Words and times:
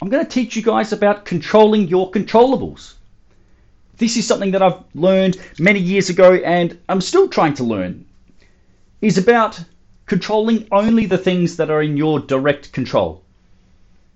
I'm 0.00 0.10
going 0.10 0.24
to 0.24 0.30
teach 0.30 0.54
you 0.54 0.62
guys 0.62 0.92
about 0.92 1.24
controlling 1.24 1.88
your 1.88 2.10
controllables. 2.12 2.94
This 3.96 4.16
is 4.16 4.26
something 4.26 4.52
that 4.52 4.62
I've 4.62 4.84
learned 4.94 5.38
many 5.58 5.80
years 5.80 6.08
ago 6.08 6.34
and 6.34 6.78
I'm 6.88 7.00
still 7.00 7.28
trying 7.28 7.54
to 7.54 7.64
learn. 7.64 8.06
Is 9.00 9.18
about 9.18 9.60
controlling 10.06 10.68
only 10.70 11.06
the 11.06 11.18
things 11.18 11.56
that 11.56 11.70
are 11.70 11.82
in 11.82 11.96
your 11.96 12.20
direct 12.20 12.72
control. 12.72 13.22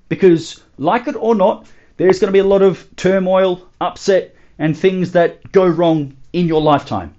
Because, 0.08 0.62
like 0.78 1.08
it 1.08 1.16
or 1.16 1.34
not, 1.34 1.66
there's 1.96 2.20
going 2.20 2.28
to 2.28 2.32
be 2.32 2.38
a 2.38 2.44
lot 2.44 2.62
of 2.62 2.88
turmoil, 2.94 3.66
upset, 3.80 4.36
and 4.58 4.76
things 4.76 5.12
that 5.12 5.50
go 5.50 5.66
wrong 5.66 6.16
in 6.32 6.46
your 6.46 6.60
lifetime. 6.60 7.14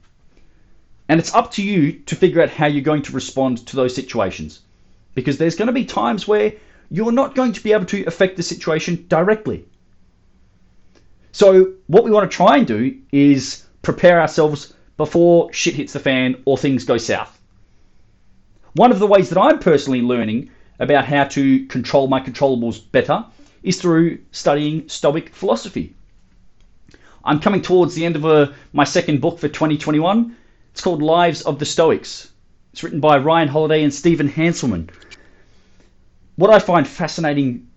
And 1.09 1.19
it's 1.19 1.35
up 1.35 1.51
to 1.51 1.63
you 1.63 1.91
to 1.91 2.15
figure 2.15 2.41
out 2.41 2.49
how 2.49 2.67
you're 2.67 2.81
going 2.81 3.01
to 3.03 3.11
respond 3.11 3.67
to 3.67 3.75
those 3.75 3.93
situations. 3.93 4.61
Because 5.15 5.37
there's 5.37 5.55
going 5.55 5.67
to 5.67 5.73
be 5.73 5.85
times 5.85 6.27
where 6.27 6.53
you're 6.93 7.11
not 7.11 7.33
going 7.33 7.51
to 7.51 7.63
be 7.63 7.73
able 7.73 7.85
to 7.85 8.05
affect 8.05 8.37
the 8.37 8.43
situation 8.43 9.03
directly. 9.07 9.65
So, 11.31 11.73
what 11.87 12.03
we 12.03 12.11
want 12.11 12.29
to 12.29 12.37
try 12.37 12.57
and 12.57 12.67
do 12.67 12.95
is 13.11 13.65
prepare 13.81 14.21
ourselves 14.21 14.75
before 14.95 15.51
shit 15.51 15.73
hits 15.73 15.93
the 15.93 15.99
fan 15.99 16.39
or 16.45 16.55
things 16.55 16.85
go 16.85 16.99
south. 16.99 17.39
One 18.75 18.91
of 18.91 18.99
the 18.99 19.07
ways 19.07 19.29
that 19.29 19.41
I'm 19.41 19.57
personally 19.57 20.03
learning 20.03 20.51
about 20.79 21.05
how 21.05 21.23
to 21.23 21.65
control 21.65 22.05
my 22.05 22.19
controllables 22.19 22.79
better 22.91 23.25
is 23.63 23.81
through 23.81 24.19
studying 24.31 24.87
Stoic 24.87 25.33
philosophy. 25.33 25.95
I'm 27.25 27.39
coming 27.39 27.63
towards 27.63 27.95
the 27.95 28.05
end 28.05 28.17
of 28.17 28.25
a, 28.25 28.27
uh, 28.27 28.53
my 28.71 28.83
second 28.83 29.19
book 29.19 29.39
for 29.39 29.47
2021. 29.47 30.35
It's 30.71 30.81
called 30.81 31.01
Lives 31.01 31.41
of 31.41 31.57
the 31.57 31.65
Stoics. 31.65 32.29
It's 32.71 32.83
written 32.83 32.99
by 32.99 33.17
Ryan 33.17 33.47
Holiday 33.47 33.83
and 33.83 33.91
Stephen 33.91 34.29
Hanselman. 34.29 34.89
What 36.35 36.49
I 36.49 36.59
find 36.59 36.87
fascinating 36.87 37.67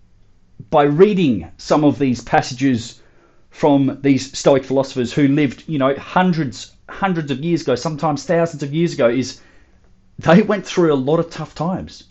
by 0.71 0.83
reading 0.83 1.51
some 1.57 1.83
of 1.83 1.99
these 1.99 2.21
passages 2.21 3.01
from 3.51 3.99
these 4.01 4.35
Stoic 4.37 4.63
philosophers 4.63 5.13
who 5.13 5.27
lived, 5.27 5.63
you 5.67 5.77
know, 5.77 5.95
hundreds, 5.95 6.73
hundreds 6.89 7.29
of 7.29 7.43
years 7.43 7.61
ago, 7.61 7.75
sometimes 7.75 8.23
thousands 8.25 8.63
of 8.63 8.73
years 8.73 8.93
ago, 8.93 9.09
is 9.09 9.41
they 10.19 10.41
went 10.41 10.65
through 10.65 10.91
a 10.91 10.95
lot 10.95 11.19
of 11.19 11.29
tough 11.29 11.53
times. 11.53 12.05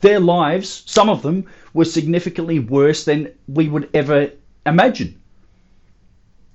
Their 0.00 0.20
lives, 0.20 0.82
some 0.86 1.08
of 1.08 1.22
them, 1.22 1.46
were 1.72 1.84
significantly 1.84 2.58
worse 2.58 3.04
than 3.04 3.32
we 3.48 3.68
would 3.68 3.88
ever 3.94 4.32
imagine. 4.66 5.20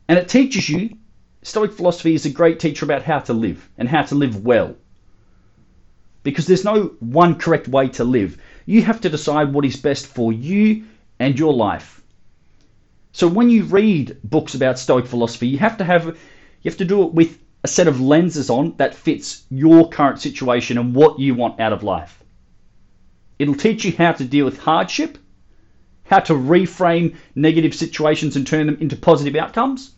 And 0.07 0.19
it 0.19 0.27
teaches 0.27 0.69
you, 0.69 0.97
Stoic 1.41 1.73
philosophy 1.73 2.13
is 2.13 2.25
a 2.25 2.31
great 2.31 2.59
teacher 2.59 2.85
about 2.85 3.03
how 3.03 3.19
to 3.19 3.33
live 3.33 3.69
and 3.77 3.89
how 3.89 4.03
to 4.03 4.15
live 4.15 4.43
well. 4.43 4.75
Because 6.23 6.47
there's 6.47 6.65
no 6.65 6.95
one 6.99 7.35
correct 7.35 7.67
way 7.67 7.87
to 7.89 8.03
live. 8.03 8.37
You 8.65 8.81
have 8.81 9.01
to 9.01 9.09
decide 9.09 9.53
what 9.53 9.65
is 9.65 9.77
best 9.77 10.07
for 10.07 10.33
you 10.33 10.85
and 11.19 11.37
your 11.37 11.53
life. 11.53 12.01
So 13.11 13.27
when 13.27 13.49
you 13.49 13.63
read 13.63 14.17
books 14.23 14.55
about 14.55 14.79
Stoic 14.79 15.05
philosophy, 15.05 15.47
you 15.47 15.57
have 15.59 15.77
to 15.77 15.83
have 15.83 16.05
you 16.05 16.71
have 16.71 16.77
to 16.77 16.85
do 16.85 17.03
it 17.03 17.13
with 17.13 17.39
a 17.63 17.67
set 17.67 17.87
of 17.87 18.01
lenses 18.01 18.49
on 18.49 18.75
that 18.77 18.95
fits 18.95 19.43
your 19.49 19.89
current 19.89 20.19
situation 20.19 20.77
and 20.77 20.93
what 20.93 21.19
you 21.19 21.35
want 21.35 21.59
out 21.59 21.73
of 21.73 21.83
life. 21.83 22.23
It'll 23.37 23.55
teach 23.55 23.85
you 23.85 23.91
how 23.91 24.13
to 24.13 24.25
deal 24.25 24.45
with 24.45 24.59
hardship, 24.59 25.17
how 26.05 26.19
to 26.19 26.33
reframe 26.33 27.15
negative 27.35 27.73
situations 27.73 28.35
and 28.35 28.45
turn 28.45 28.65
them 28.65 28.77
into 28.79 28.95
positive 28.95 29.35
outcomes, 29.35 29.91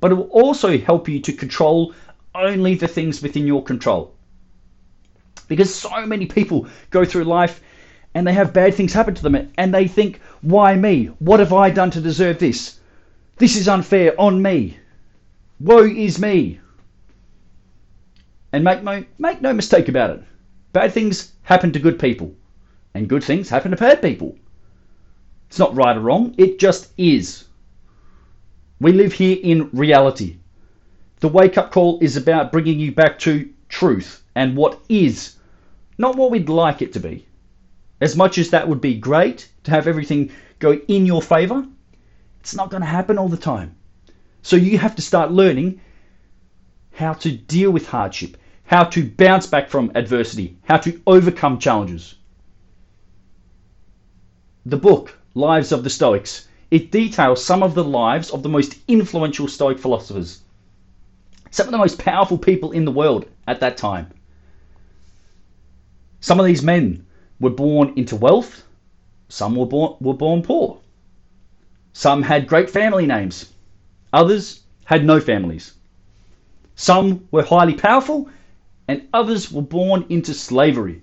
but 0.00 0.12
it 0.12 0.14
will 0.14 0.30
also 0.30 0.78
help 0.78 1.08
you 1.08 1.20
to 1.20 1.32
control 1.32 1.94
only 2.34 2.74
the 2.74 2.88
things 2.88 3.22
within 3.22 3.46
your 3.46 3.62
control. 3.62 4.14
Because 5.48 5.74
so 5.74 6.06
many 6.06 6.26
people 6.26 6.66
go 6.90 7.04
through 7.04 7.24
life 7.24 7.60
and 8.14 8.26
they 8.26 8.32
have 8.32 8.52
bad 8.52 8.74
things 8.74 8.92
happen 8.92 9.14
to 9.14 9.22
them 9.22 9.52
and 9.56 9.74
they 9.74 9.88
think, 9.88 10.20
why 10.42 10.74
me? 10.74 11.06
What 11.18 11.40
have 11.40 11.52
I 11.52 11.70
done 11.70 11.90
to 11.92 12.00
deserve 12.00 12.38
this? 12.38 12.78
This 13.36 13.56
is 13.56 13.68
unfair 13.68 14.14
on 14.20 14.42
me. 14.42 14.76
Woe 15.60 15.84
is 15.84 16.18
me. 16.18 16.60
And 18.52 18.64
make 18.64 18.82
no, 18.82 19.04
make 19.18 19.40
no 19.40 19.54
mistake 19.54 19.88
about 19.88 20.10
it. 20.10 20.22
Bad 20.72 20.92
things 20.92 21.32
happen 21.42 21.72
to 21.72 21.78
good 21.78 21.98
people, 21.98 22.34
and 22.94 23.08
good 23.08 23.24
things 23.24 23.48
happen 23.48 23.70
to 23.70 23.76
bad 23.76 24.02
people. 24.02 24.36
It's 25.48 25.58
not 25.58 25.76
right 25.76 25.96
or 25.96 26.00
wrong, 26.00 26.34
it 26.38 26.58
just 26.58 26.92
is. 26.96 27.44
We 28.80 28.92
live 28.92 29.12
here 29.12 29.38
in 29.42 29.70
reality. 29.72 30.36
The 31.20 31.28
wake 31.28 31.56
up 31.56 31.70
call 31.70 31.98
is 32.00 32.16
about 32.16 32.52
bringing 32.52 32.80
you 32.80 32.92
back 32.92 33.18
to 33.20 33.48
truth 33.68 34.22
and 34.34 34.56
what 34.56 34.80
is, 34.88 35.36
not 35.98 36.16
what 36.16 36.30
we'd 36.30 36.48
like 36.48 36.82
it 36.82 36.92
to 36.94 37.00
be. 37.00 37.26
As 38.02 38.16
much 38.16 38.36
as 38.36 38.50
that 38.50 38.68
would 38.68 38.80
be 38.80 38.96
great 38.96 39.48
to 39.62 39.70
have 39.70 39.86
everything 39.86 40.32
go 40.58 40.72
in 40.88 41.06
your 41.06 41.22
favor, 41.22 41.64
it's 42.40 42.52
not 42.52 42.68
going 42.68 42.80
to 42.80 42.88
happen 42.88 43.16
all 43.16 43.28
the 43.28 43.36
time. 43.36 43.76
So 44.42 44.56
you 44.56 44.76
have 44.76 44.96
to 44.96 45.02
start 45.02 45.30
learning 45.30 45.80
how 46.94 47.12
to 47.12 47.30
deal 47.30 47.70
with 47.70 47.86
hardship, 47.86 48.36
how 48.64 48.82
to 48.82 49.08
bounce 49.08 49.46
back 49.46 49.70
from 49.70 49.92
adversity, 49.94 50.56
how 50.64 50.78
to 50.78 51.00
overcome 51.06 51.60
challenges. 51.60 52.16
The 54.66 54.78
book, 54.78 55.16
Lives 55.34 55.70
of 55.70 55.84
the 55.84 55.90
Stoics, 55.90 56.48
it 56.72 56.90
details 56.90 57.44
some 57.44 57.62
of 57.62 57.76
the 57.76 57.84
lives 57.84 58.30
of 58.30 58.42
the 58.42 58.48
most 58.48 58.78
influential 58.88 59.46
Stoic 59.46 59.78
philosophers, 59.78 60.42
some 61.52 61.68
of 61.68 61.72
the 61.72 61.78
most 61.78 62.00
powerful 62.00 62.38
people 62.38 62.72
in 62.72 62.84
the 62.84 62.90
world 62.90 63.26
at 63.46 63.60
that 63.60 63.76
time. 63.76 64.10
Some 66.18 66.40
of 66.40 66.46
these 66.46 66.64
men 66.64 67.06
were 67.42 67.50
born 67.50 67.92
into 67.96 68.14
wealth, 68.14 68.64
some 69.28 69.56
were 69.56 69.66
born, 69.66 69.96
were 70.00 70.14
born 70.14 70.42
poor. 70.42 70.78
Some 71.92 72.22
had 72.22 72.46
great 72.46 72.70
family 72.70 73.04
names, 73.04 73.52
others 74.12 74.60
had 74.84 75.04
no 75.04 75.20
families. 75.20 75.74
Some 76.76 77.26
were 77.32 77.42
highly 77.42 77.74
powerful, 77.74 78.30
and 78.86 79.08
others 79.12 79.50
were 79.50 79.62
born 79.62 80.06
into 80.08 80.32
slavery. 80.32 81.02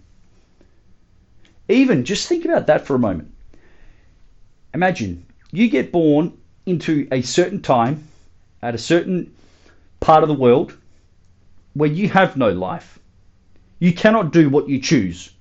Even 1.67 2.05
just 2.05 2.27
think 2.27 2.45
about 2.45 2.67
that 2.67 2.87
for 2.87 2.95
a 2.95 2.99
moment. 2.99 3.31
Imagine 4.73 5.25
you 5.51 5.69
get 5.69 5.91
born 5.91 6.37
into 6.65 7.07
a 7.11 7.21
certain 7.21 7.61
time 7.61 8.07
at 8.61 8.75
a 8.75 8.85
certain 8.93 9.33
part 9.99 10.23
of 10.23 10.29
the 10.29 10.35
world 10.35 10.75
where 11.73 11.89
you 11.89 12.07
have 12.09 12.37
no 12.37 12.49
life. 12.49 12.97
You 13.79 13.93
cannot 13.93 14.31
do 14.31 14.49
what 14.49 14.69
you 14.69 14.79
choose. 14.79 15.31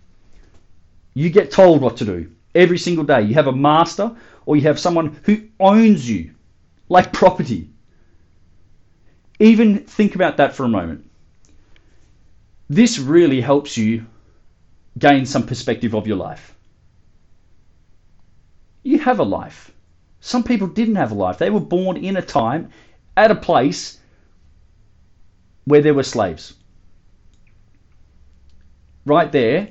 You 1.15 1.31
get 1.31 1.51
told 1.51 1.81
what 1.81 1.97
to 1.99 2.05
do 2.05 2.31
every 2.55 2.79
single 2.79 3.05
day. 3.05 3.23
You 3.23 3.35
have 3.35 3.47
a 3.47 3.53
master 3.53 4.17
or 4.47 4.57
you 4.57 4.63
have 4.63 4.79
someone 4.79 5.21
who 5.25 5.43
owns 5.61 6.09
you 6.09 6.35
like 6.89 7.13
property. 7.13 7.71
Even 9.39 9.85
think 9.85 10.15
about 10.15 10.39
that 10.39 10.55
for 10.55 10.65
a 10.65 10.69
moment. 10.69 11.09
This 12.69 12.99
really 12.99 13.41
helps 13.41 13.77
you 13.77 14.07
gain 14.99 15.27
some 15.27 15.47
perspective 15.47 15.95
of 15.95 16.07
your 16.07 16.17
life. 16.17 16.55
You 18.83 18.99
have 18.99 19.21
a 19.21 19.25
life. 19.25 19.73
Some 20.21 20.43
people 20.43 20.67
didn't 20.67 20.97
have 20.97 21.13
a 21.13 21.15
life. 21.15 21.39
They 21.39 21.51
were 21.51 21.61
born 21.61 21.97
in 21.97 22.17
a 22.17 22.23
time, 22.23 22.71
at 23.17 23.31
a 23.31 23.35
place 23.35 23.99
where 25.65 25.83
there 25.83 25.95
were 25.95 26.03
slaves. 26.03 26.55
Right 29.05 29.31
there, 29.31 29.71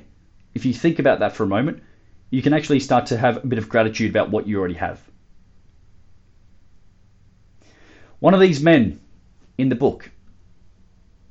if 0.58 0.66
you 0.66 0.74
think 0.74 0.98
about 0.98 1.20
that 1.20 1.34
for 1.34 1.44
a 1.44 1.46
moment, 1.46 1.80
you 2.30 2.42
can 2.42 2.52
actually 2.52 2.80
start 2.80 3.06
to 3.06 3.16
have 3.16 3.36
a 3.36 3.46
bit 3.46 3.60
of 3.60 3.68
gratitude 3.68 4.10
about 4.10 4.30
what 4.30 4.48
you 4.48 4.58
already 4.58 4.74
have. 4.74 5.00
One 8.18 8.34
of 8.34 8.40
these 8.40 8.60
men 8.60 8.98
in 9.56 9.68
the 9.68 9.76
book, 9.76 10.10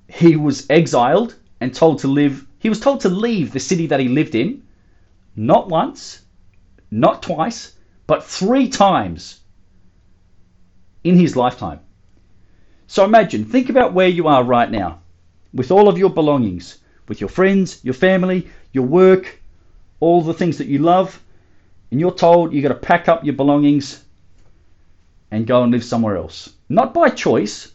he 0.07 0.37
was 0.37 0.65
exiled 0.69 1.35
and 1.59 1.75
told 1.75 1.99
to 1.99 2.07
live, 2.07 2.47
he 2.59 2.69
was 2.69 2.79
told 2.79 3.01
to 3.01 3.09
leave 3.09 3.51
the 3.51 3.59
city 3.59 3.87
that 3.87 3.99
he 3.99 4.07
lived 4.07 4.33
in, 4.33 4.63
not 5.35 5.67
once, 5.67 6.21
not 6.89 7.21
twice, 7.21 7.75
but 8.07 8.23
three 8.23 8.69
times 8.69 9.41
in 11.03 11.19
his 11.19 11.35
lifetime. 11.35 11.81
So 12.87 13.03
imagine, 13.03 13.43
think 13.43 13.67
about 13.67 13.93
where 13.93 14.07
you 14.07 14.29
are 14.29 14.45
right 14.45 14.71
now 14.71 15.01
with 15.53 15.69
all 15.69 15.89
of 15.89 15.97
your 15.97 16.11
belongings, 16.11 16.77
with 17.09 17.19
your 17.19 17.29
friends, 17.29 17.83
your 17.83 17.93
family, 17.93 18.47
your 18.71 18.85
work, 18.85 19.39
all 19.99 20.21
the 20.21 20.33
things 20.33 20.57
that 20.57 20.67
you 20.67 20.79
love, 20.79 21.21
and 21.91 21.99
you're 21.99 22.13
told 22.13 22.53
you've 22.53 22.63
got 22.63 22.69
to 22.69 22.75
pack 22.75 23.07
up 23.07 23.23
your 23.23 23.33
belongings 23.33 24.03
and 25.31 25.47
go 25.47 25.63
and 25.63 25.71
live 25.71 25.83
somewhere 25.83 26.17
else. 26.17 26.53
Not 26.69 26.93
by 26.93 27.09
choice. 27.09 27.71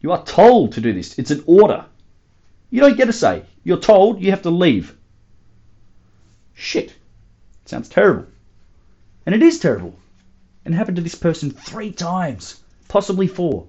You 0.00 0.12
are 0.12 0.24
told 0.24 0.72
to 0.72 0.80
do 0.80 0.92
this. 0.92 1.18
It's 1.18 1.30
an 1.30 1.42
order. 1.46 1.84
You 2.70 2.80
don't 2.80 2.96
get 2.96 3.08
a 3.08 3.12
say. 3.12 3.44
You're 3.64 3.78
told 3.78 4.20
you 4.20 4.30
have 4.30 4.42
to 4.42 4.50
leave. 4.50 4.96
Shit. 6.54 6.94
Sounds 7.64 7.88
terrible. 7.88 8.26
And 9.24 9.34
it 9.34 9.42
is 9.42 9.58
terrible. 9.58 9.98
And 10.64 10.74
it 10.74 10.76
happened 10.78 10.96
to 10.96 11.02
this 11.02 11.14
person 11.14 11.50
three 11.50 11.92
times, 11.92 12.60
possibly 12.88 13.26
four. 13.26 13.66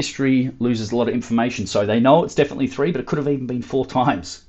History 0.00 0.50
loses 0.58 0.92
a 0.92 0.96
lot 0.96 1.08
of 1.08 1.14
information, 1.14 1.66
so 1.66 1.84
they 1.84 2.00
know 2.00 2.24
it's 2.24 2.34
definitely 2.34 2.68
three, 2.68 2.90
but 2.90 3.02
it 3.02 3.06
could 3.06 3.18
have 3.18 3.28
even 3.28 3.46
been 3.46 3.60
four 3.60 3.84
times. 3.84 4.46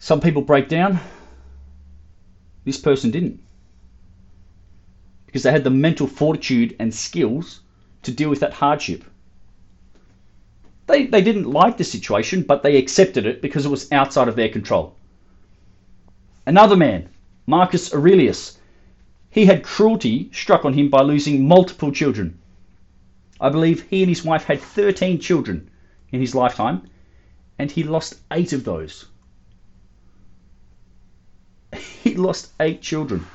Some 0.00 0.20
people 0.20 0.42
break 0.42 0.68
down. 0.68 0.98
This 2.64 2.78
person 2.78 3.12
didn't. 3.12 3.38
Because 5.26 5.44
they 5.44 5.52
had 5.52 5.62
the 5.62 5.70
mental 5.70 6.08
fortitude 6.08 6.74
and 6.80 6.92
skills 6.92 7.60
to 8.02 8.10
deal 8.10 8.28
with 8.28 8.40
that 8.40 8.54
hardship. 8.54 9.04
They, 10.88 11.06
they 11.06 11.22
didn't 11.22 11.48
like 11.48 11.76
the 11.76 11.84
situation, 11.84 12.42
but 12.42 12.64
they 12.64 12.76
accepted 12.76 13.24
it 13.24 13.40
because 13.40 13.64
it 13.64 13.70
was 13.70 13.92
outside 13.92 14.26
of 14.26 14.34
their 14.34 14.48
control. 14.48 14.96
Another 16.44 16.76
man, 16.76 17.08
Marcus 17.46 17.94
Aurelius, 17.94 18.58
he 19.30 19.46
had 19.46 19.62
cruelty 19.62 20.28
struck 20.32 20.64
on 20.64 20.74
him 20.74 20.88
by 20.88 21.02
losing 21.02 21.46
multiple 21.46 21.92
children. 21.92 22.36
I 23.40 23.50
believe 23.50 23.82
he 23.88 24.02
and 24.02 24.08
his 24.08 24.24
wife 24.24 24.44
had 24.44 24.60
13 24.60 25.20
children 25.20 25.70
in 26.10 26.20
his 26.20 26.34
lifetime, 26.34 26.88
and 27.58 27.70
he 27.70 27.82
lost 27.84 28.20
eight 28.32 28.52
of 28.52 28.64
those. 28.64 29.06
He 32.02 32.14
lost 32.14 32.52
eight 32.58 32.80
children. 32.80 33.26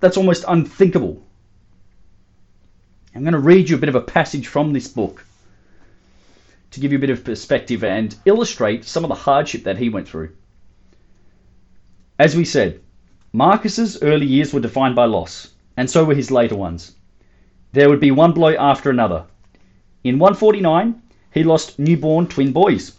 That's 0.00 0.16
almost 0.16 0.44
unthinkable. 0.48 1.22
I'm 3.14 3.22
going 3.22 3.32
to 3.32 3.38
read 3.38 3.68
you 3.68 3.76
a 3.76 3.78
bit 3.80 3.90
of 3.90 3.94
a 3.96 4.00
passage 4.00 4.46
from 4.46 4.72
this 4.72 4.88
book 4.88 5.26
to 6.70 6.80
give 6.80 6.92
you 6.92 6.98
a 6.98 7.00
bit 7.00 7.10
of 7.10 7.24
perspective 7.24 7.84
and 7.84 8.16
illustrate 8.24 8.84
some 8.84 9.04
of 9.04 9.08
the 9.08 9.14
hardship 9.14 9.64
that 9.64 9.78
he 9.78 9.88
went 9.88 10.08
through. 10.08 10.30
As 12.18 12.36
we 12.36 12.44
said, 12.44 12.80
Marcus's 13.32 14.02
early 14.02 14.26
years 14.26 14.52
were 14.52 14.60
defined 14.60 14.94
by 14.94 15.04
loss, 15.04 15.52
and 15.76 15.90
so 15.90 16.04
were 16.04 16.14
his 16.14 16.30
later 16.30 16.56
ones. 16.56 16.92
There 17.72 17.88
would 17.88 18.00
be 18.00 18.10
one 18.10 18.32
blow 18.32 18.54
after 18.56 18.90
another. 18.90 19.24
In 20.02 20.18
149, 20.18 21.00
he 21.32 21.44
lost 21.44 21.78
newborn 21.78 22.26
twin 22.26 22.52
boys. 22.52 22.96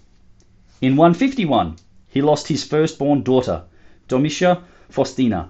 In 0.81 0.95
151, 0.95 1.75
he 2.07 2.21
lost 2.21 2.47
his 2.47 2.63
firstborn 2.63 3.23
daughter, 3.23 3.63
Domitia 4.07 4.61
Faustina. 4.89 5.49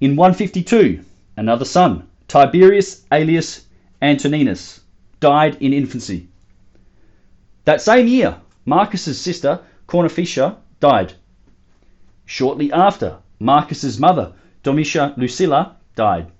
In 0.00 0.16
152, 0.16 1.04
another 1.36 1.64
son, 1.64 2.08
Tiberius 2.28 3.04
Aelius 3.12 3.66
Antoninus, 4.02 4.80
died 5.20 5.56
in 5.60 5.72
infancy. 5.72 6.28
That 7.64 7.80
same 7.80 8.08
year, 8.08 8.36
Marcus's 8.64 9.20
sister, 9.20 9.60
Cornificia, 9.86 10.56
died. 10.80 11.14
Shortly 12.24 12.72
after, 12.72 13.18
Marcus's 13.38 14.00
mother, 14.00 14.32
Domitia 14.64 15.16
Lucilla, 15.16 15.76
died. 15.94 16.30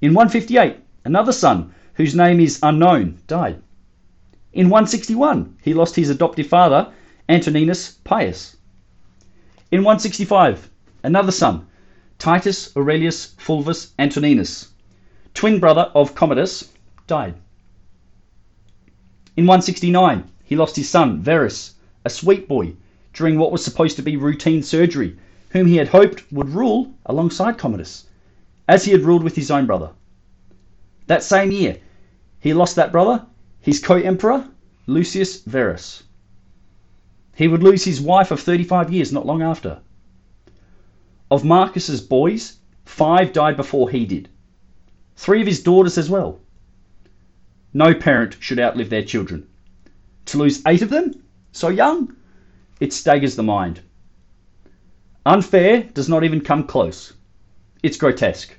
In 0.00 0.14
158, 0.14 0.76
another 1.04 1.32
son, 1.32 1.74
whose 1.94 2.14
name 2.14 2.38
is 2.38 2.60
unknown, 2.62 3.18
died. 3.26 3.60
In 4.52 4.70
161, 4.70 5.56
he 5.60 5.74
lost 5.74 5.96
his 5.96 6.08
adoptive 6.08 6.46
father, 6.46 6.92
Antoninus 7.28 7.98
Pius. 8.04 8.56
In 9.72 9.80
165, 9.80 10.70
another 11.02 11.32
son, 11.32 11.66
Titus 12.18 12.76
Aurelius 12.76 13.34
Fulvus 13.38 13.92
Antoninus, 13.98 14.68
twin 15.34 15.58
brother 15.58 15.90
of 15.94 16.14
Commodus, 16.14 16.70
died. 17.08 17.34
In 19.36 19.46
169, 19.46 20.30
he 20.44 20.54
lost 20.54 20.76
his 20.76 20.88
son, 20.88 21.20
Verus, 21.22 21.74
a 22.04 22.10
sweet 22.10 22.46
boy, 22.46 22.74
during 23.12 23.36
what 23.36 23.50
was 23.50 23.64
supposed 23.64 23.96
to 23.96 24.02
be 24.02 24.16
routine 24.16 24.62
surgery, 24.62 25.18
whom 25.50 25.66
he 25.66 25.76
had 25.76 25.88
hoped 25.88 26.22
would 26.32 26.50
rule 26.50 26.94
alongside 27.04 27.58
Commodus, 27.58 28.06
as 28.68 28.84
he 28.84 28.92
had 28.92 29.00
ruled 29.00 29.24
with 29.24 29.34
his 29.34 29.50
own 29.50 29.66
brother. 29.66 29.90
That 31.06 31.22
same 31.22 31.50
year, 31.50 31.78
he 32.38 32.52
lost 32.52 32.76
that 32.76 32.92
brother, 32.92 33.24
his 33.60 33.80
co 33.80 33.96
emperor, 33.96 34.46
Lucius 34.86 35.40
Verus. 35.42 36.02
He 37.34 37.48
would 37.48 37.62
lose 37.62 37.84
his 37.84 38.00
wife 38.00 38.30
of 38.30 38.40
35 38.40 38.92
years 38.92 39.12
not 39.12 39.26
long 39.26 39.42
after. 39.42 39.80
Of 41.30 41.44
Marcus's 41.44 42.00
boys, 42.00 42.58
five 42.84 43.32
died 43.32 43.56
before 43.56 43.90
he 43.90 44.04
did. 44.04 44.28
Three 45.16 45.40
of 45.40 45.46
his 45.46 45.62
daughters 45.62 45.96
as 45.96 46.10
well. 46.10 46.40
No 47.72 47.94
parent 47.94 48.36
should 48.40 48.60
outlive 48.60 48.90
their 48.90 49.02
children. 49.04 49.46
To 50.26 50.38
lose 50.38 50.62
eight 50.66 50.82
of 50.82 50.90
them, 50.90 51.14
so 51.52 51.68
young, 51.68 52.14
it 52.80 52.92
staggers 52.92 53.36
the 53.36 53.42
mind. 53.42 53.80
Unfair 55.24 55.84
does 55.94 56.08
not 56.08 56.24
even 56.24 56.40
come 56.40 56.64
close. 56.64 57.14
It's 57.82 57.96
grotesque. 57.96 58.57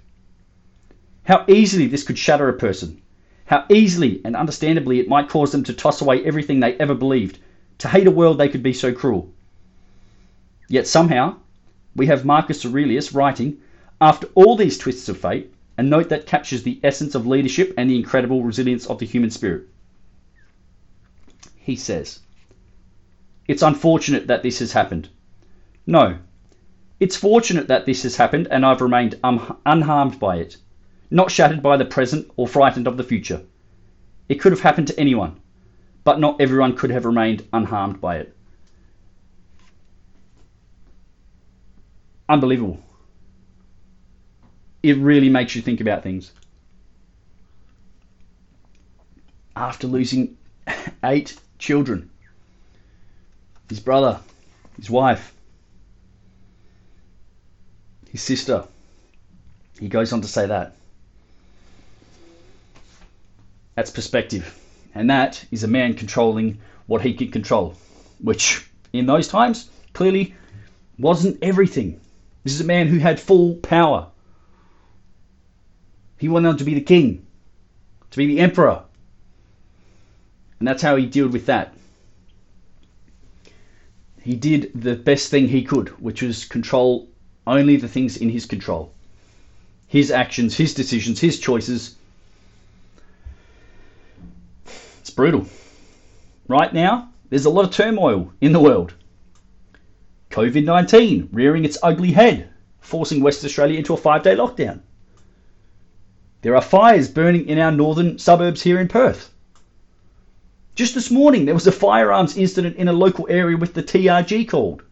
How 1.29 1.45
easily 1.47 1.85
this 1.85 2.01
could 2.01 2.17
shatter 2.17 2.49
a 2.49 2.53
person. 2.53 3.03
How 3.45 3.63
easily 3.69 4.19
and 4.25 4.35
understandably 4.35 4.99
it 4.99 5.07
might 5.07 5.29
cause 5.29 5.51
them 5.51 5.63
to 5.65 5.75
toss 5.75 6.01
away 6.01 6.25
everything 6.25 6.59
they 6.59 6.73
ever 6.77 6.95
believed 6.95 7.37
to 7.77 7.87
hate 7.87 8.07
a 8.07 8.11
world 8.11 8.39
they 8.39 8.49
could 8.49 8.63
be 8.63 8.73
so 8.73 8.91
cruel. 8.91 9.31
Yet 10.69 10.87
somehow, 10.87 11.35
we 11.95 12.07
have 12.07 12.25
Marcus 12.25 12.65
Aurelius 12.65 13.13
writing, 13.13 13.59
after 14.01 14.25
all 14.33 14.55
these 14.55 14.79
twists 14.79 15.07
of 15.07 15.19
fate, 15.19 15.53
a 15.77 15.83
note 15.83 16.09
that 16.09 16.25
captures 16.25 16.63
the 16.63 16.79
essence 16.83 17.13
of 17.13 17.27
leadership 17.27 17.75
and 17.77 17.91
the 17.91 17.97
incredible 17.97 18.43
resilience 18.43 18.87
of 18.87 18.97
the 18.97 19.05
human 19.05 19.29
spirit. 19.29 19.67
He 21.57 21.75
says, 21.75 22.21
It's 23.47 23.61
unfortunate 23.61 24.25
that 24.25 24.41
this 24.41 24.57
has 24.57 24.71
happened. 24.71 25.09
No, 25.85 26.17
it's 26.99 27.15
fortunate 27.15 27.67
that 27.67 27.85
this 27.85 28.01
has 28.01 28.15
happened 28.15 28.47
and 28.49 28.65
I've 28.65 28.81
remained 28.81 29.19
um, 29.23 29.57
unharmed 29.63 30.19
by 30.19 30.37
it, 30.37 30.57
not 31.11 31.31
shattered 31.31 31.61
by 31.61 31.77
the 31.77 31.85
present 31.85 32.29
or 32.35 32.47
frightened 32.47 32.87
of 32.87 32.97
the 32.97 33.03
future. 33.03 33.41
It 34.27 34.35
could 34.35 34.51
have 34.51 34.61
happened 34.61 34.87
to 34.87 34.99
anyone 34.99 35.39
but 36.03 36.19
not 36.19 36.39
everyone 36.39 36.75
could 36.75 36.89
have 36.89 37.05
remained 37.05 37.47
unharmed 37.53 38.01
by 38.01 38.17
it. 38.17 38.35
Unbelievable. 42.27 42.79
It 44.81 44.97
really 44.97 45.29
makes 45.29 45.55
you 45.55 45.61
think 45.61 45.81
about 45.81 46.01
things. 46.01 46.31
After 49.55 49.87
losing 49.87 50.37
eight 51.03 51.37
children, 51.57 52.09
his 53.67 53.79
brother, 53.79 54.19
his 54.77 54.89
wife, 54.89 55.33
his 58.09 58.21
sister, 58.21 58.63
he 59.79 59.89
goes 59.89 60.13
on 60.13 60.21
to 60.21 60.27
say 60.27 60.47
that. 60.47 60.75
That's 63.79 63.91
perspective. 63.91 64.59
And 64.93 65.09
that 65.09 65.45
is 65.51 65.63
a 65.63 65.67
man 65.69 65.93
controlling 65.93 66.59
what 66.87 67.01
he 67.01 67.13
could 67.13 67.31
control, 67.31 67.75
which 68.19 68.69
in 68.91 69.05
those 69.05 69.29
times 69.29 69.69
clearly 69.93 70.35
wasn't 70.97 71.41
everything. 71.41 72.01
This 72.43 72.51
is 72.51 72.59
a 72.59 72.65
man 72.65 72.87
who 72.87 72.97
had 72.97 73.21
full 73.21 73.55
power. 73.55 74.07
He 76.17 76.27
wanted 76.27 76.57
to 76.57 76.65
be 76.65 76.73
the 76.73 76.81
king, 76.81 77.25
to 78.11 78.17
be 78.17 78.25
the 78.25 78.41
emperor. 78.41 78.83
And 80.59 80.67
that's 80.67 80.81
how 80.81 80.97
he 80.97 81.05
dealt 81.05 81.31
with 81.31 81.45
that. 81.45 81.73
He 84.21 84.35
did 84.35 84.71
the 84.75 84.95
best 84.97 85.31
thing 85.31 85.47
he 85.47 85.63
could, 85.63 85.87
which 86.01 86.21
was 86.21 86.43
control 86.43 87.07
only 87.47 87.77
the 87.77 87.87
things 87.87 88.17
in 88.17 88.27
his 88.27 88.45
control. 88.45 88.91
His 89.87 90.11
actions, 90.11 90.57
his 90.57 90.73
decisions, 90.73 91.21
his 91.21 91.39
choices, 91.39 91.95
It's 94.99 95.07
brutal. 95.19 95.45
Right 96.47 96.73
now, 96.73 97.09
there's 97.29 97.43
a 97.43 97.49
lot 97.49 97.65
of 97.65 97.71
turmoil 97.71 98.31
in 98.39 98.53
the 98.53 98.59
world. 98.61 98.93
COVID 100.31 100.63
19 100.63 101.27
rearing 101.33 101.65
its 101.65 101.77
ugly 101.83 102.13
head, 102.13 102.47
forcing 102.79 103.21
West 103.21 103.43
Australia 103.43 103.77
into 103.77 103.93
a 103.93 103.97
five 103.97 104.23
day 104.23 104.33
lockdown. 104.37 104.79
There 106.41 106.55
are 106.55 106.61
fires 106.61 107.09
burning 107.09 107.49
in 107.49 107.59
our 107.59 107.69
northern 107.69 108.17
suburbs 108.17 108.61
here 108.61 108.79
in 108.79 108.87
Perth. 108.87 109.29
Just 110.73 110.95
this 110.95 111.11
morning, 111.11 111.43
there 111.43 111.53
was 111.53 111.67
a 111.67 111.73
firearms 111.73 112.37
incident 112.37 112.77
in 112.77 112.87
a 112.87 112.93
local 112.93 113.27
area 113.29 113.57
with 113.57 113.73
the 113.73 113.83
TRG 113.83 114.47
called. 114.47 114.83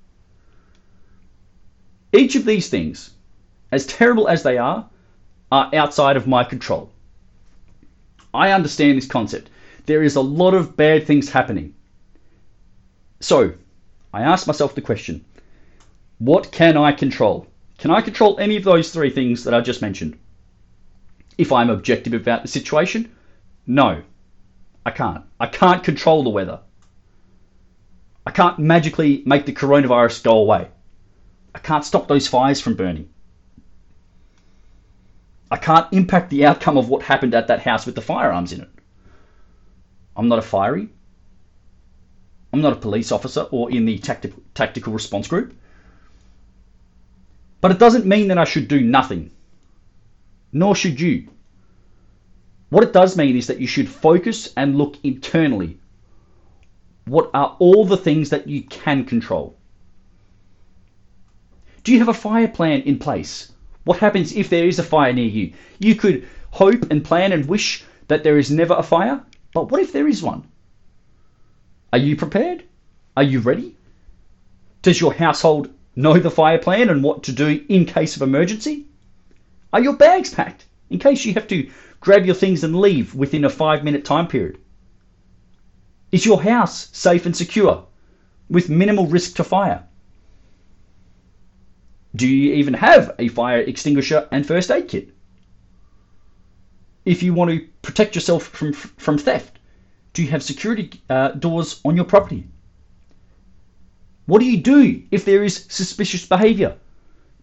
Each 2.11 2.35
of 2.35 2.43
these 2.43 2.67
things, 2.67 3.11
as 3.71 3.85
terrible 3.85 4.27
as 4.27 4.43
they 4.43 4.57
are, 4.57 4.89
are 5.53 5.73
outside 5.73 6.17
of 6.17 6.27
my 6.27 6.43
control. 6.43 6.91
I 8.33 8.51
understand 8.51 8.97
this 8.97 9.07
concept 9.07 9.51
there 9.87 10.03
is 10.03 10.15
a 10.15 10.21
lot 10.21 10.53
of 10.53 10.77
bad 10.77 11.07
things 11.07 11.29
happening. 11.29 11.73
So, 13.19 13.53
I 14.13 14.21
asked 14.21 14.45
myself 14.45 14.75
the 14.75 14.81
question 14.81 15.25
what 16.19 16.51
can 16.51 16.77
I 16.77 16.91
control? 16.91 17.47
Can 17.77 17.91
I 17.91 18.01
control 18.01 18.39
any 18.39 18.57
of 18.57 18.63
those 18.63 18.91
three 18.91 19.09
things 19.09 19.43
that 19.43 19.53
I 19.53 19.61
just 19.61 19.81
mentioned? 19.81 20.17
If 21.37 21.51
I'm 21.51 21.69
objective 21.69 22.13
about 22.13 22.41
the 22.41 22.47
situation, 22.47 23.11
no, 23.65 24.01
I 24.85 24.91
can't. 24.91 25.23
I 25.39 25.47
can't 25.47 25.83
control 25.83 26.23
the 26.23 26.31
weather. 26.31 26.59
I 28.25 28.31
can't 28.31 28.59
magically 28.59 29.23
make 29.25 29.45
the 29.45 29.53
coronavirus 29.53 30.23
go 30.23 30.39
away. 30.39 30.67
I 31.55 31.59
can't 31.59 31.85
stop 31.85 32.07
those 32.07 32.27
fires 32.27 32.59
from 32.59 32.75
burning. 32.75 33.09
I 35.49 35.57
can't 35.57 35.93
impact 35.93 36.29
the 36.29 36.45
outcome 36.45 36.77
of 36.77 36.89
what 36.89 37.03
happened 37.03 37.35
at 37.35 37.47
that 37.47 37.61
house 37.61 37.85
with 37.85 37.95
the 37.95 38.01
firearms 38.01 38.51
in 38.51 38.61
it. 38.61 38.69
I'm 40.17 40.27
not 40.27 40.39
a 40.39 40.41
fiery. 40.41 40.89
I'm 42.51 42.61
not 42.61 42.73
a 42.73 42.77
police 42.77 43.11
officer 43.11 43.41
or 43.51 43.69
in 43.69 43.85
the 43.85 43.99
tactical, 43.99 44.41
tactical 44.55 44.91
response 44.91 45.27
group. 45.27 45.53
But 47.61 47.71
it 47.71 47.79
doesn't 47.79 48.05
mean 48.05 48.29
that 48.29 48.37
I 48.37 48.45
should 48.45 48.67
do 48.67 48.81
nothing. 48.81 49.31
Nor 50.51 50.75
should 50.75 50.99
you. 50.99 51.29
What 52.69 52.83
it 52.83 52.93
does 52.93 53.15
mean 53.15 53.37
is 53.37 53.47
that 53.47 53.61
you 53.61 53.67
should 53.67 53.87
focus 53.87 54.51
and 54.57 54.77
look 54.77 54.97
internally. 55.03 55.77
What 57.05 57.29
are 57.33 57.55
all 57.59 57.85
the 57.85 57.95
things 57.95 58.31
that 58.31 58.47
you 58.47 58.63
can 58.63 59.05
control? 59.05 59.55
Do 61.83 61.93
you 61.93 61.99
have 61.99 62.09
a 62.09 62.13
fire 62.13 62.47
plan 62.47 62.81
in 62.81 62.99
place? 62.99 63.51
What 63.85 63.99
happens 63.99 64.35
if 64.35 64.49
there 64.49 64.67
is 64.67 64.79
a 64.79 64.83
fire 64.83 65.13
near 65.13 65.29
you? 65.29 65.53
You 65.79 65.95
could 65.95 66.27
hope 66.51 66.91
and 66.91 67.05
plan 67.05 67.31
and 67.31 67.47
wish 67.47 67.85
that 68.07 68.23
there 68.23 68.37
is 68.37 68.51
never 68.51 68.73
a 68.73 68.83
fire, 68.83 69.23
but 69.57 69.71
what 69.71 69.81
if 69.81 69.91
there 69.91 70.07
is 70.07 70.21
one? 70.21 70.43
Are 71.91 71.97
you 71.97 72.15
prepared? 72.15 72.63
Are 73.15 73.23
you 73.23 73.39
ready? 73.39 73.75
Does 74.83 75.01
your 75.01 75.15
household 75.15 75.71
know 75.95 76.19
the 76.19 76.29
fire 76.29 76.59
plan 76.59 76.89
and 76.91 77.01
what 77.01 77.23
to 77.23 77.31
do 77.31 77.65
in 77.67 77.85
case 77.85 78.15
of 78.15 78.21
emergency? 78.21 78.85
Are 79.73 79.81
your 79.81 79.95
bags 79.95 80.31
packed 80.31 80.65
in 80.91 80.99
case 80.99 81.25
you 81.25 81.33
have 81.33 81.47
to 81.47 81.71
grab 81.99 82.23
your 82.27 82.35
things 82.35 82.63
and 82.63 82.79
leave 82.79 83.15
within 83.15 83.45
a 83.45 83.49
five 83.49 83.83
minute 83.83 84.05
time 84.05 84.27
period? 84.27 84.59
Is 86.11 86.23
your 86.23 86.43
house 86.43 86.95
safe 86.95 87.25
and 87.25 87.35
secure 87.35 87.87
with 88.51 88.69
minimal 88.69 89.07
risk 89.07 89.37
to 89.37 89.43
fire? 89.43 89.85
Do 92.15 92.27
you 92.27 92.53
even 92.53 92.75
have 92.75 93.15
a 93.17 93.27
fire 93.29 93.61
extinguisher 93.61 94.27
and 94.31 94.45
first 94.45 94.69
aid 94.69 94.87
kit? 94.87 95.16
If 97.07 97.23
you 97.23 97.33
want 97.33 97.51
to 97.51 97.65
protect 97.83 98.15
yourself 98.15 98.43
from, 98.43 98.73
from 98.73 99.17
theft, 99.17 99.59
do 100.11 100.21
you 100.21 100.29
have 100.29 100.43
security 100.43 101.01
uh, 101.09 101.29
doors 101.29 101.79
on 101.85 101.95
your 101.95 102.03
property? 102.03 102.45
What 104.25 104.39
do 104.39 104.45
you 104.45 104.57
do 104.57 105.03
if 105.09 105.23
there 105.23 105.45
is 105.45 105.67
suspicious 105.69 106.25
behaviour? 106.25 106.75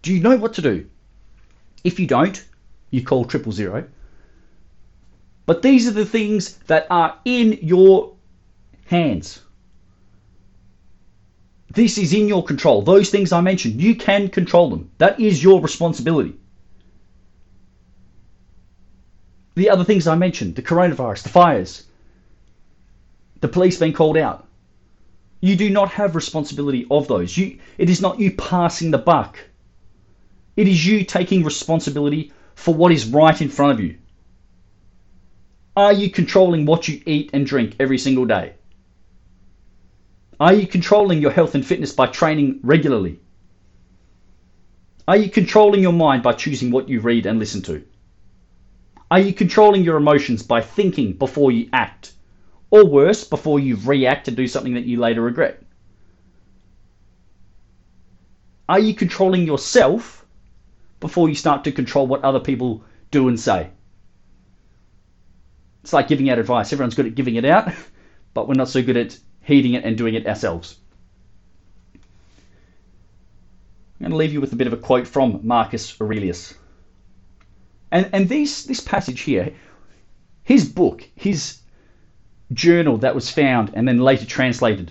Do 0.02 0.12
you 0.12 0.20
know 0.20 0.36
what 0.36 0.52
to 0.54 0.62
do? 0.62 0.86
If 1.82 1.98
you 1.98 2.06
don't, 2.06 2.44
you 2.90 3.02
call 3.02 3.24
triple 3.24 3.52
zero. 3.52 3.88
But 5.46 5.62
these 5.62 5.88
are 5.88 5.92
the 5.92 6.04
things 6.04 6.58
that 6.66 6.86
are 6.90 7.18
in 7.24 7.58
your 7.62 8.16
hands. 8.84 9.40
This 11.70 11.96
is 11.96 12.12
in 12.12 12.28
your 12.28 12.44
control. 12.44 12.82
Those 12.82 13.08
things 13.08 13.32
I 13.32 13.40
mentioned, 13.40 13.80
you 13.80 13.94
can 13.94 14.28
control 14.28 14.68
them. 14.68 14.90
That 14.98 15.18
is 15.18 15.42
your 15.42 15.62
responsibility. 15.62 16.34
The 19.54 19.70
other 19.70 19.84
things 19.84 20.06
I 20.06 20.16
mentioned, 20.16 20.56
the 20.56 20.62
coronavirus, 20.62 21.22
the 21.22 21.28
fires, 21.28 21.84
the 23.40 23.48
police 23.48 23.78
being 23.78 23.92
called 23.92 24.16
out. 24.16 24.46
You 25.40 25.56
do 25.56 25.70
not 25.70 25.90
have 25.90 26.16
responsibility 26.16 26.86
of 26.90 27.06
those. 27.06 27.36
You, 27.36 27.58
it 27.76 27.90
is 27.90 28.00
not 28.00 28.18
you 28.18 28.32
passing 28.32 28.90
the 28.90 28.98
buck. 28.98 29.38
It 30.56 30.66
is 30.66 30.86
you 30.86 31.04
taking 31.04 31.44
responsibility 31.44 32.32
for 32.54 32.74
what 32.74 32.92
is 32.92 33.06
right 33.06 33.40
in 33.40 33.48
front 33.48 33.78
of 33.78 33.84
you. 33.84 33.98
Are 35.76 35.92
you 35.92 36.08
controlling 36.08 36.66
what 36.66 36.88
you 36.88 37.02
eat 37.04 37.30
and 37.32 37.44
drink 37.44 37.76
every 37.78 37.98
single 37.98 38.24
day? 38.24 38.54
Are 40.40 40.54
you 40.54 40.66
controlling 40.66 41.20
your 41.20 41.30
health 41.30 41.54
and 41.54 41.66
fitness 41.66 41.92
by 41.92 42.06
training 42.06 42.60
regularly? 42.62 43.20
Are 45.06 45.16
you 45.16 45.28
controlling 45.28 45.82
your 45.82 45.92
mind 45.92 46.22
by 46.22 46.32
choosing 46.32 46.70
what 46.70 46.88
you 46.88 47.00
read 47.00 47.26
and 47.26 47.38
listen 47.38 47.62
to? 47.62 47.84
Are 49.14 49.20
you 49.20 49.32
controlling 49.32 49.84
your 49.84 49.96
emotions 49.96 50.42
by 50.42 50.60
thinking 50.60 51.12
before 51.12 51.52
you 51.52 51.68
act? 51.72 52.14
Or 52.72 52.84
worse, 52.84 53.22
before 53.22 53.60
you 53.60 53.76
react 53.76 54.24
to 54.24 54.32
do 54.32 54.48
something 54.48 54.74
that 54.74 54.86
you 54.86 54.98
later 54.98 55.20
regret? 55.20 55.62
Are 58.68 58.80
you 58.80 58.92
controlling 58.92 59.46
yourself 59.46 60.26
before 60.98 61.28
you 61.28 61.36
start 61.36 61.62
to 61.62 61.70
control 61.70 62.08
what 62.08 62.24
other 62.24 62.40
people 62.40 62.82
do 63.12 63.28
and 63.28 63.38
say? 63.38 63.70
It's 65.84 65.92
like 65.92 66.08
giving 66.08 66.28
out 66.28 66.40
advice. 66.40 66.72
Everyone's 66.72 66.96
good 66.96 67.06
at 67.06 67.14
giving 67.14 67.36
it 67.36 67.44
out, 67.44 67.72
but 68.34 68.48
we're 68.48 68.54
not 68.54 68.68
so 68.68 68.82
good 68.82 68.96
at 68.96 69.16
heeding 69.42 69.74
it 69.74 69.84
and 69.84 69.96
doing 69.96 70.14
it 70.14 70.26
ourselves. 70.26 70.76
I'm 71.94 72.00
going 74.00 74.10
to 74.10 74.16
leave 74.16 74.32
you 74.32 74.40
with 74.40 74.52
a 74.52 74.56
bit 74.56 74.66
of 74.66 74.72
a 74.72 74.76
quote 74.76 75.06
from 75.06 75.38
Marcus 75.44 76.00
Aurelius. 76.00 76.54
And, 77.94 78.10
and 78.12 78.28
these, 78.28 78.64
this 78.64 78.80
passage 78.80 79.20
here, 79.20 79.54
his 80.42 80.68
book, 80.68 81.08
his 81.14 81.60
journal 82.52 82.98
that 82.98 83.14
was 83.14 83.30
found 83.30 83.70
and 83.74 83.86
then 83.86 84.00
later 84.00 84.26
translated 84.26 84.90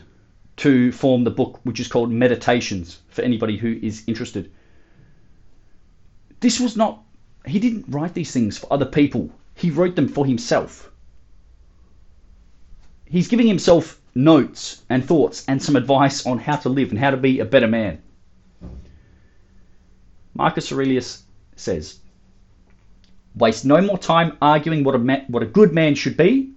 to 0.56 0.90
form 0.94 1.26
the 1.26 1.30
book 1.30 1.60
which 1.64 1.82
is 1.82 1.90
called 1.90 2.12
Meditations 2.12 3.00
for 3.10 3.22
anybody 3.22 3.58
who 3.58 3.78
is 3.82 4.06
interested. 4.08 4.50
This 6.40 6.62
was 6.62 6.78
not, 6.78 7.04
he 7.46 7.60
didn't 7.60 7.86
write 7.90 8.14
these 8.14 8.32
things 8.32 8.58
for 8.58 8.72
other 8.72 8.86
people, 8.86 9.30
he 9.54 9.70
wrote 9.70 9.98
them 9.98 10.08
for 10.08 10.26
himself. 10.26 10.90
He's 13.04 13.28
giving 13.28 13.48
himself 13.48 14.00
notes 14.16 14.82
and 14.90 15.04
thoughts 15.04 15.44
and 15.50 15.62
some 15.62 15.76
advice 15.76 16.26
on 16.26 16.38
how 16.38 16.56
to 16.56 16.70
live 16.70 16.92
and 16.92 17.00
how 17.00 17.12
to 17.12 17.18
be 17.18 17.42
a 17.42 17.46
better 17.46 17.68
man. 17.68 18.02
Marcus 20.34 20.72
Aurelius 20.72 21.24
says, 21.58 22.00
Waste 23.36 23.66
no 23.66 23.82
more 23.82 23.98
time 23.98 24.38
arguing 24.42 24.84
what 24.84 24.96
a, 24.96 25.00
ma- 25.00 25.26
what 25.28 25.44
a 25.44 25.48
good 25.48 25.74
man 25.74 25.96
should 25.96 26.18
be. 26.18 26.52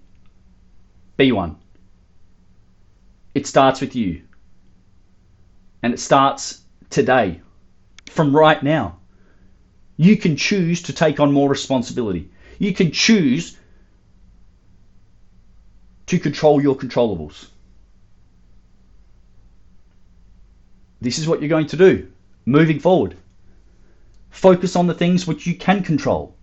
Be 1.16 1.33
one. 1.33 1.56
It 3.35 3.47
starts 3.47 3.80
with 3.80 3.97
you. 3.97 4.23
And 5.83 5.95
it 5.95 6.00
starts 6.00 6.62
today, 6.90 7.40
from 8.11 8.35
right 8.37 8.62
now. 8.62 8.99
You 9.97 10.16
can 10.16 10.37
choose 10.37 10.83
to 10.83 10.92
take 10.92 11.21
on 11.21 11.33
more 11.33 11.49
responsibility. 11.49 12.30
You 12.59 12.75
can 12.75 12.92
choose 12.92 13.56
to 16.06 16.18
control 16.18 16.61
your 16.61 16.76
controllables. 16.76 17.49
This 21.00 21.18
is 21.18 21.26
what 21.26 21.40
you're 21.40 21.49
going 21.49 21.68
to 21.68 21.76
do 21.76 22.11
moving 22.45 22.78
forward. 22.78 23.16
Focus 24.30 24.76
on 24.76 24.87
the 24.87 24.95
things 24.95 25.26
which 25.26 25.47
you 25.47 25.54
can 25.54 25.83
control. 25.83 26.37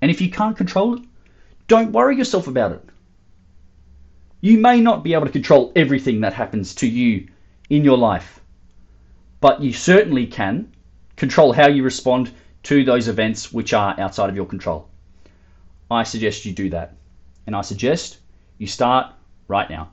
And 0.00 0.10
if 0.10 0.20
you 0.20 0.30
can't 0.30 0.56
control 0.56 0.94
it, 0.94 1.02
don't 1.68 1.92
worry 1.92 2.16
yourself 2.16 2.46
about 2.46 2.72
it. 2.72 2.84
You 4.40 4.58
may 4.58 4.80
not 4.80 5.04
be 5.04 5.14
able 5.14 5.26
to 5.26 5.32
control 5.32 5.72
everything 5.76 6.20
that 6.20 6.32
happens 6.32 6.74
to 6.76 6.88
you 6.88 7.28
in 7.68 7.84
your 7.84 7.98
life, 7.98 8.40
but 9.40 9.60
you 9.60 9.72
certainly 9.72 10.26
can 10.26 10.72
control 11.16 11.52
how 11.52 11.68
you 11.68 11.82
respond 11.82 12.30
to 12.62 12.84
those 12.84 13.08
events 13.08 13.52
which 13.52 13.72
are 13.72 13.98
outside 14.00 14.30
of 14.30 14.36
your 14.36 14.46
control. 14.46 14.88
I 15.90 16.04
suggest 16.04 16.44
you 16.44 16.52
do 16.52 16.70
that. 16.70 16.94
And 17.46 17.56
I 17.56 17.62
suggest 17.62 18.18
you 18.58 18.66
start 18.66 19.12
right 19.48 19.68
now. 19.68 19.90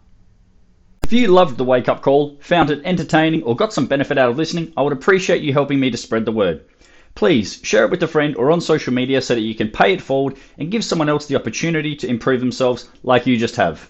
If 1.03 1.13
you 1.13 1.27
loved 1.29 1.57
the 1.57 1.63
wake 1.63 1.89
up 1.89 2.01
call, 2.01 2.37
found 2.41 2.69
it 2.69 2.81
entertaining, 2.83 3.43
or 3.43 3.55
got 3.55 3.73
some 3.73 3.87
benefit 3.87 4.17
out 4.17 4.29
of 4.29 4.37
listening, 4.37 4.73
I 4.75 4.81
would 4.81 4.93
appreciate 4.93 5.41
you 5.41 5.53
helping 5.53 5.79
me 5.79 5.89
to 5.89 5.97
spread 5.97 6.25
the 6.25 6.31
word. 6.31 6.65
Please 7.17 7.59
share 7.63 7.83
it 7.83 7.89
with 7.89 8.03
a 8.03 8.07
friend 8.07 8.35
or 8.35 8.51
on 8.51 8.61
social 8.61 8.93
media 8.93 9.23
so 9.23 9.33
that 9.33 9.41
you 9.41 9.55
can 9.55 9.69
pay 9.69 9.91
it 9.91 10.03
forward 10.03 10.35
and 10.59 10.69
give 10.69 10.85
someone 10.85 11.09
else 11.09 11.25
the 11.25 11.35
opportunity 11.35 11.95
to 11.95 12.07
improve 12.07 12.39
themselves 12.39 12.89
like 13.01 13.25
you 13.25 13.37
just 13.37 13.55
have. 13.55 13.89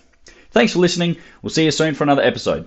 Thanks 0.52 0.72
for 0.72 0.80
listening. 0.80 1.18
We'll 1.42 1.50
see 1.50 1.66
you 1.66 1.72
soon 1.72 1.94
for 1.94 2.06
another 2.06 2.22
episode. 2.22 2.66